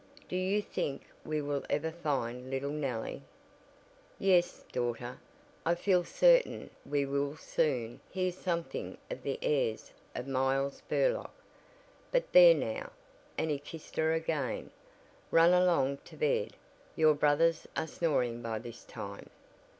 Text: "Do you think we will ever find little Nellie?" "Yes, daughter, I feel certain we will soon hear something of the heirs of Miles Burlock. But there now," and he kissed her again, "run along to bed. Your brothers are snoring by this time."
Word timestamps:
"Do 0.27 0.35
you 0.35 0.63
think 0.63 1.03
we 1.23 1.43
will 1.43 1.63
ever 1.69 1.91
find 1.91 2.49
little 2.49 2.71
Nellie?" 2.71 3.21
"Yes, 4.17 4.65
daughter, 4.71 5.19
I 5.63 5.75
feel 5.75 6.03
certain 6.03 6.71
we 6.83 7.05
will 7.05 7.37
soon 7.37 8.01
hear 8.09 8.31
something 8.31 8.97
of 9.11 9.21
the 9.21 9.37
heirs 9.43 9.93
of 10.15 10.27
Miles 10.27 10.81
Burlock. 10.89 11.35
But 12.11 12.31
there 12.33 12.55
now," 12.55 12.89
and 13.37 13.51
he 13.51 13.59
kissed 13.59 13.95
her 13.97 14.13
again, 14.13 14.71
"run 15.29 15.53
along 15.53 15.97
to 16.05 16.17
bed. 16.17 16.53
Your 16.95 17.13
brothers 17.13 17.67
are 17.77 17.85
snoring 17.85 18.41
by 18.41 18.57
this 18.57 18.83
time." 18.83 19.29